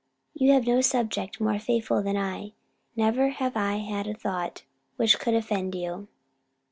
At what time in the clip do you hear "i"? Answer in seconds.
2.17-2.53, 3.55-3.75